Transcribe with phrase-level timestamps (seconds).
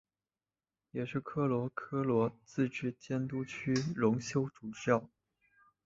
[0.89, 5.07] 也是科罗科罗自治监督区荣休主教。